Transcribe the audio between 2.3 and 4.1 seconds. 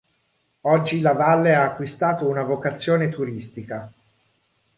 vocazione turistica.